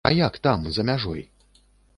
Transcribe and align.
А 0.07 0.11
як 0.11 0.39
там, 0.45 0.65
за 0.77 0.85
мяжой? 0.91 1.21